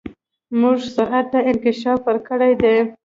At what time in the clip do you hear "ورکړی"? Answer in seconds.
2.05-2.53